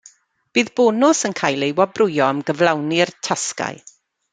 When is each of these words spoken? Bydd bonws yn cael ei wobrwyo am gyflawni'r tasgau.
Bydd 0.57 0.71
bonws 0.79 1.21
yn 1.29 1.37
cael 1.41 1.67
ei 1.69 1.77
wobrwyo 1.83 2.25
am 2.31 2.43
gyflawni'r 2.51 3.17
tasgau. 3.29 3.83